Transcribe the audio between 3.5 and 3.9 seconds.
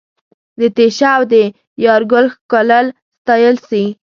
سي